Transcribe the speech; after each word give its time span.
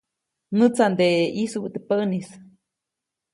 Näʼtsanteʼe 0.59 1.19
ʼyisubäʼ 1.33 1.71
teʼ 1.73 1.83
päʼnis. 1.87 2.29